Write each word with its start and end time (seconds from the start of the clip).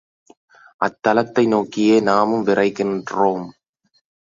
அத்தலத்தை 0.81 1.43
நோக்கியே 1.47 1.99
நாமும் 2.01 2.45
விரைகின்றோம். 2.47 3.45